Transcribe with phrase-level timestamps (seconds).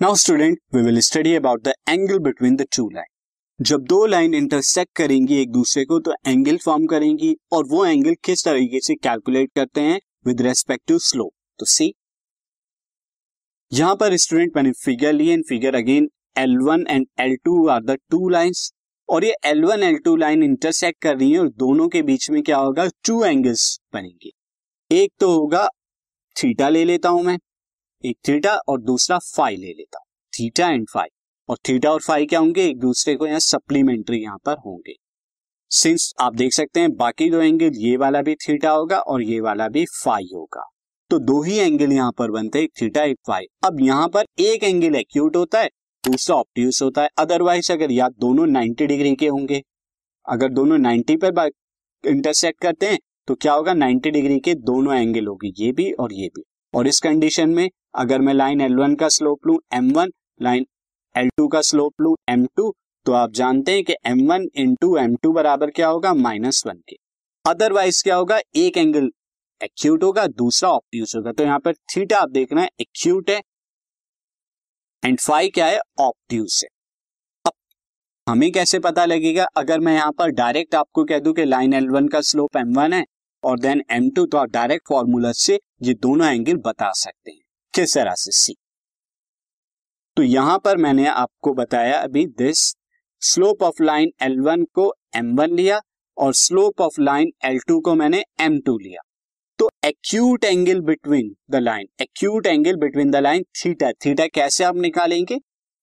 [0.00, 4.34] Now student we will study about the angle between the two line जब दो line
[4.34, 8.94] intersect करेंगी एक दूसरे को तो एंगल फॉर्म करेंगी और वो एंगल किस तरीके से
[8.94, 11.92] कैलकुलेट करते हैं विद रेस्पेक्ट टू स्लोप तो सी
[13.72, 16.08] यहाँ पर स्टूडेंट मैंने फिगर लिए and figure again
[16.38, 18.72] L1 and L two are the two lines
[19.08, 22.58] और ये L1 L2 लाइन इंटरसेक्ट कर रही है और दोनों के बीच में क्या
[22.58, 22.88] होगा?
[23.06, 24.32] टू एंगल्स बनेंगे।
[24.90, 25.68] एक तो होगा
[26.36, 27.38] थीटा ले लेता हूँ मैं।
[28.04, 31.08] एक थीटा और दूसरा फाइ ले लेता हूँ। थीटा एंड फाइ
[31.48, 32.64] और थीटा और फाइ क्या होंगे?
[32.64, 34.94] एक दूसरे को यहाँ सप्लीमेंट्री यहाँ पर होंगे।
[35.70, 39.40] सिंस आप देख सकते हैं, बाकी दो एंगल ये वाला भी थीटा होगा और ये
[39.40, 40.62] वाला भी फाइ होगा।
[41.10, 44.24] तो दो ही एंगल यहाँ पर बनते हैं, एक थीटा एक फाइ अब यहाँ पर
[44.40, 45.68] एक एंगल एक्यूट होता है,
[46.04, 49.62] दूसरा ऑप्टियूस होता है। अदरवाइज़ अगर या दोनों 90 डिग्री के होंगे।
[50.26, 51.50] अगर दोनों 90 पर
[52.04, 52.98] इंटरसेक्ट करते हैं
[53.28, 53.72] तो क्या होगा?
[53.74, 56.42] 90 डिग्री के दोनों एंगल होगी, ये भी और ये भी।
[56.74, 60.10] और इस कंडीशन में अगर मैं लाइन L1 का स्लोप लू M1
[60.42, 60.66] लाइन
[61.14, 62.70] L2 का स्लोप लू M2
[63.06, 66.12] तो आप जानते हैं कि M1 one into M two बराबर क्या होगा?
[66.14, 66.96] माइनस वन के।
[67.44, 68.38] अदरवाइज़ क्या होगा?
[68.56, 69.10] एक एंगल
[69.60, 73.40] एक्यूट होगा, दूसरा ऑप्टियूस होगा। तो यहाँ पर थीटा आप देख रहे हैं एक्यूट है
[75.02, 75.80] एंड फाइव क्या है?
[76.00, 76.68] ऑप्ट्यूस है।
[77.44, 77.52] अब
[78.26, 79.44] हमें कैसे पता लगेगा?
[79.56, 82.74] अगर मैं यहाँ पर डायरेक्ट आपको कह दूँ कि लाइन एल वन का स्लोप एम
[82.76, 83.04] वन है,
[83.42, 87.40] और देन एम टू तो आप डायरेक्ट फॉर्मूला से ये दोनों एंगल बता सकते हैं।
[87.74, 88.54] किस तरह से सी।
[90.16, 92.58] तो यहाँ पर मैंने आपको बताया अभी this
[93.22, 95.80] slope of line L one को एम वन लिया
[96.16, 99.02] और slope of line L two को मैंने एम टू लिया।
[99.58, 104.76] तो acute angle between the line acute angle between the line theta theta कैसे आप
[104.78, 105.38] निकालेंगे?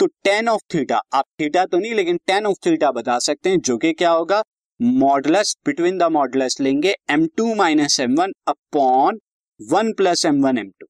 [0.00, 3.60] तो टेन ऑफ़ थीटा आप थीटा तो नहीं, लेकिन टेन ऑफ़ थीटा बता सकते हैं,
[3.60, 4.42] जो कि क्या होगा?
[4.80, 9.18] मॉडलस बिटवीन द मॉडलस लेंगे M two minus M one upon
[9.60, 10.86] one plus M one M two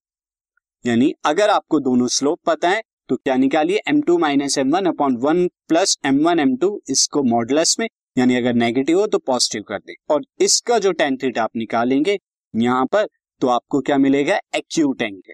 [0.85, 3.81] यानी अगर आपको दोनों स्लोप पता है तो क्या निकालिए?
[3.89, 7.87] M two minus M one upon one plus M one M two इसको मॉडलस में,
[8.19, 12.19] यानी अगर नेगेटिव हो तो पॉजिटिव कर दे। और इसका जो टेन थीटा आप निकालेंगे,
[12.55, 13.07] यहाँ पर
[13.43, 14.39] तो आपको क्या मिलेगा?
[14.57, 15.33] Acute angle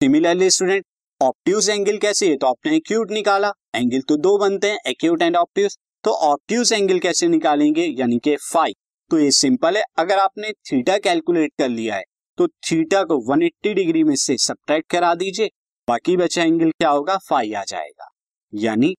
[0.00, 0.84] similarly student
[1.20, 2.36] obtuse angle कैसे है?
[2.36, 6.98] तो आपने एक्यूट निकाला। एंगल तो दो बनते हैं एक्यूट एंड ऑप्ट्यूज तो ऑप्ट्यूज एंगल
[7.00, 7.84] कैसे निकालेंगे?
[7.98, 8.74] यानी कि फाइव
[9.10, 12.04] तो ये सिंपल है। अगर आपने थीटा कैलकुलेट कर लिया है
[12.38, 15.50] तो थीटा को 180 डिग्री में से सब्ट्रैक्ट करा दीजिए,
[15.88, 17.16] बाकी बचा एंगल क्या होगा?
[17.20, 18.08] फाइव आ जाएगा।
[18.52, 18.94] यानी,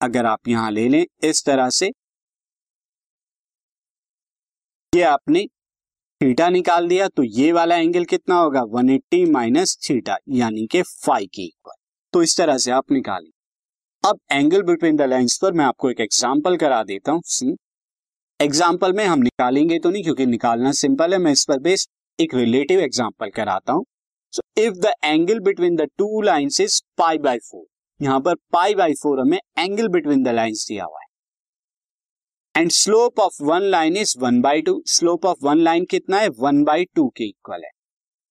[0.00, 1.90] अगर आप यहाँ ले लें इस तरह से,
[4.92, 5.46] ये आपने
[6.20, 8.60] थीटा निकाल दिया तो ये वाला एंगल कितना होगा?
[8.62, 11.74] 180 एट्टी माइनस थीटा, यानी के फाइव के इक्वल
[12.12, 13.30] तो इस तरह से आप निकालें
[14.04, 17.56] अब एंगल बिटवीन द लाइंस पर मैं आपको एक एग्जांपल करा देता हूँ
[18.40, 22.34] एग्जांपल में हम निकालेंगे तो नहीं, क्योंकि निकालना सिंपल है, मैं इस पर बेस्ड एक
[22.34, 23.84] रिलेटिव एग्ज़ाम्पल कराता हूँ।
[24.32, 27.64] So if the angle between the two lines is pi by four
[28.00, 31.06] यहाँ पर पाई बाई फोर हमें एंगल बिटवीन द लाइंस दिया हुआ है।
[32.54, 36.28] And slope of one line is one by two slope of one line कितना है?
[36.30, 37.70] One by two के equal है।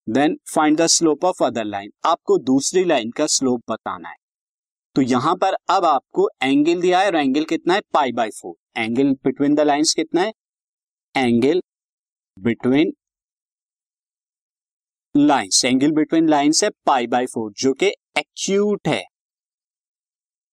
[0.08, 4.16] Then find the slope of other line आपको दूसरी लाइन का स्लोप बताना है।
[4.96, 7.82] तो यहाँ पर अब आपको एंगल दिया है और एंगल कितना है?
[7.94, 10.32] Pi by four angle between the lines कितना है?
[11.16, 11.62] Angle
[12.38, 12.94] between
[15.18, 19.04] lines angle between lines है पाई बाई फोर जो कि एक्यूट है।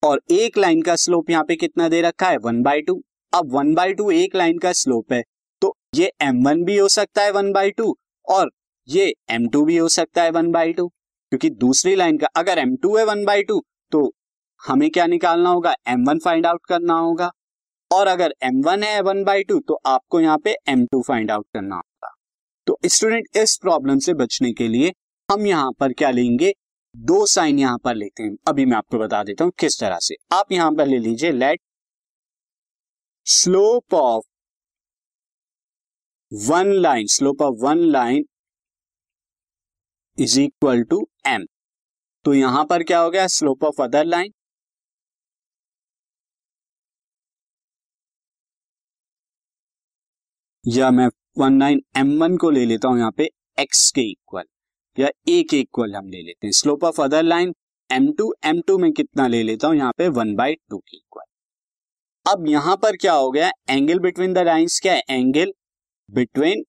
[0.03, 2.37] और एक लाइन का स्लोप यहाँ पे कितना दे रखा है?
[2.39, 3.01] वन बाई टू
[3.33, 5.23] अब वन बाई टू एक लाइन का स्लोप है
[5.63, 8.51] तो ये एम वन भी हो सकता है वन बाई टू और
[8.89, 12.59] ये एम टू भी हो सकता है वन बाई टू क्योंकि दूसरी लाइन का, अगर
[12.59, 14.11] एम टू है वन बाई टू तो
[14.63, 15.75] हमें क्या निकालना होगा?
[15.89, 17.31] एम वन फाइंड आउट करना होगा।
[17.91, 21.31] और अगर एम वन है वन बाई टू तो आपको यहाँ पे एम टू फाइंड
[21.31, 21.94] आउट करना होगा।
[22.67, 24.93] तो स्टूडेंट इस प्रॉब्लम से बचने के लिए
[25.29, 26.53] हम यहाँ पर क्या लेंगे?
[26.95, 30.15] दो साइन यहाँ पर लेते हैं। अभी मैं आपको बता देता हूँ किस तरह से।
[30.33, 31.61] आप यहाँ पर ले लीजिए let
[33.27, 34.25] slope of
[36.33, 38.25] one line slope of one line
[40.19, 41.45] is equal to M
[42.25, 43.27] तो यहाँ पर क्या हो गया?
[43.29, 44.33] स्लोप ऑफ़ अदर लाइन
[50.65, 53.29] या मैं वन नाइन एम वन को ले लेता हूँ यहाँ पे
[53.59, 54.45] एक्स के इक्वल
[54.99, 57.55] या ए के इक्वल हम ले लेते हैं। Slope of other line
[57.91, 59.77] M two M two में कितना ले लेता हूँ?
[59.77, 61.25] यहाँ पे वन बाई टू के इक्वल
[62.27, 63.51] अब यहाँ पर क्या हो गया?
[63.71, 65.03] एंगल बिटवीन द लाइंस क्या है?
[65.11, 65.53] Angle
[66.09, 66.65] between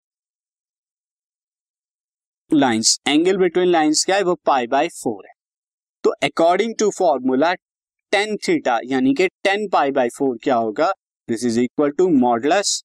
[2.51, 4.23] lines angle between lines क्या है?
[4.23, 5.33] वो पाई बाय फोर है।
[6.03, 7.53] तो according to formula
[8.13, 10.91] tan theta यानी कि टेन पाई बाय फोर क्या होगा?
[11.29, 12.81] This is equal to modulus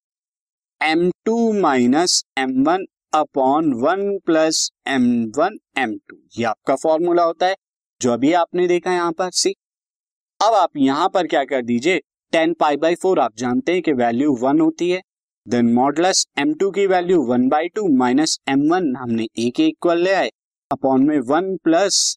[0.81, 2.85] M two minus M one
[3.15, 5.03] upon one plus M
[5.37, 7.57] one M two ये आपका फॉर्मूला होता है,
[8.01, 9.55] जो अभी आपने देखा यहाँ पर सी
[10.41, 12.01] अब आप यहाँ पर क्या कर दीजिए?
[12.33, 15.01] टेन पाई बाई फोर, आप जानते हैं कि वैल्यू वन होती है।
[15.47, 19.67] देन मॉडलस एम टू की value one by two minus M one हमने ए के
[19.67, 20.31] इक्वल ले आए।
[20.71, 22.17] अपॉन में one plus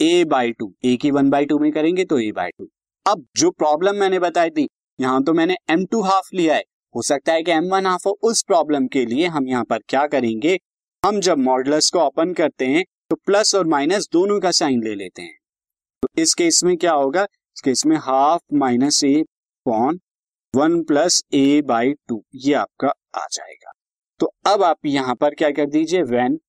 [0.00, 2.68] A by two A की वन बाई टू में करेंगे तो ए बाई टू
[3.06, 4.68] अब जो प्रॉब्लम मैंने बताई थी,
[4.98, 6.62] यहाँ तो मैंने एम टू हाफ़ लिया है।
[6.94, 9.82] हो सकता है कि एम वन हाफ़ हो। उस प्रॉब्लम के लिए हम यहाँ पर
[9.88, 10.58] क्या करेंगे?
[11.02, 14.94] हम जब मॉडलस को ओपन करते हैं तो प्लस और माइनस दोनों का साइन ले
[14.94, 15.38] लेते हैं।
[16.02, 17.22] तो इस केस में क्या होगा?
[17.22, 19.22] इस केस में half minus A
[19.66, 20.00] upon
[20.54, 23.72] one plus A by two ये आपका आ जाएगा।
[24.20, 26.02] तो अब आप यहाँ पर क्या कर दीजिए?
[26.02, 26.40] वेन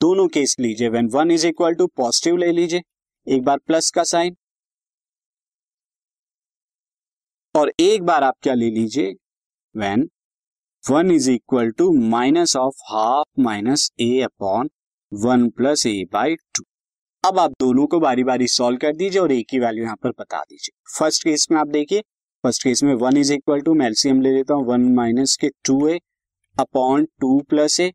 [0.00, 2.82] दोनों केस लीजिए। When one is equal to positive ले लीजिए।
[3.26, 4.36] एक बार प्लस का साइन
[7.54, 9.14] और एक बार आप क्या ले लीजिए?
[9.74, 10.08] When
[10.84, 14.70] one is equal to minus of half minus A upon
[15.12, 16.64] one plus A by two
[17.24, 20.10] अब आप दोनों को बारी बारी सॉल्व कर दीजिए और ए की वैल्यू यहाँ पर
[20.10, 22.00] बता दीजिए। फ़र्स्ट केस में आप देखिए
[22.44, 25.48] फ़र्स्ट केस में वन इज़ इक्वल टू मैं एलसीएम ले लेता हूँ वन माइनस के
[25.64, 25.98] two A
[26.56, 27.90] upon two plus A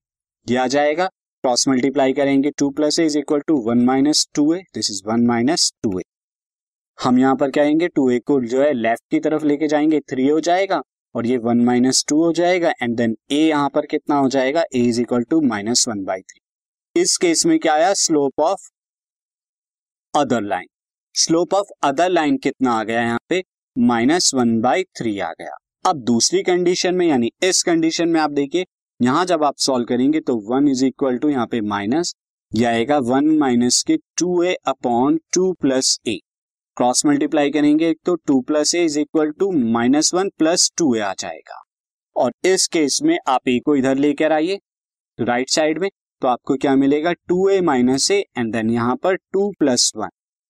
[0.48, 1.06] यह आ जाएगा।
[1.44, 5.01] क्रॉस मल्टीप्लाई करेंगे two plus A is equal to one minus two A this is
[5.07, 6.04] one minus two A
[7.00, 10.28] हम यहाँ पर कहेंगे टू ए को जो है लेफ़्ट की तरफ़ लेके जाएँगे थ्री
[10.28, 10.81] हो जाएगा।
[11.15, 14.63] और ये वन माइनस टू हो जाएगा एंड देन ए यहाँ पर कितना हो जाएगा?
[14.75, 17.94] A is equal to minus one by three इस केस में क्या आया?
[17.95, 18.69] Slope of
[20.13, 20.67] other line
[21.15, 23.44] slope of other line कितना आ गया यहाँ पे?
[23.75, 28.31] माइनस वन बाई थ्री आ गया। अब दूसरी कंडीशन में, यानी इस कंडीशन में आप
[28.31, 28.65] देखिए,
[29.00, 32.13] यहाँ जब आप सॉल्व करेंगे तो वन इज़ इक्वल टू यहाँ पे माइनस
[32.51, 36.19] यह आएगा वन माइनस के two A upon two plus A
[36.77, 41.00] cross multiply करेंगे तो two plus A is equal to minus one plus two A
[41.00, 41.62] आ जाएगा।
[42.16, 44.60] और इस केस में आप ए को इधर लेकर आइए
[45.19, 45.89] राइट साइड में
[46.22, 47.12] तो आपको क्या मिलेगा?
[47.13, 50.10] Two A minus A and then यहाँ पर टू प्लस वन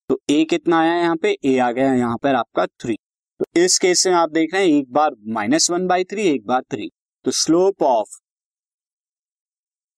[0.09, 1.37] तो ए कितना आया यहाँ पे?
[1.45, 2.95] ए आ गया यहाँ पर आपका थ्री
[3.39, 6.45] तो इस केस में आप देख रहे हैं, एक बार माइनस वन बाई थ्री एक
[6.47, 6.89] बार थ्री
[7.25, 8.19] तो slope of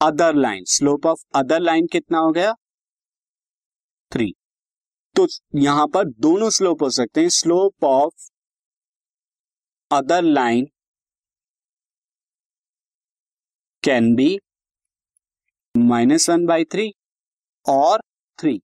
[0.02, 2.54] other line slope of other line कितना हो गया?
[4.12, 4.34] थ्री
[5.18, 5.26] तो
[5.56, 8.30] यहाँ पर दोनों स्लोप हो सकते हैं। Slope of
[9.92, 10.66] other line
[13.84, 14.38] can be
[15.76, 16.92] minus one by three
[17.66, 18.02] और
[18.40, 18.60] थ्री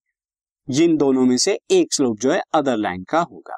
[0.68, 3.58] जिन दोनों में से एक स्लोप जो है अदर लाइन का होगा।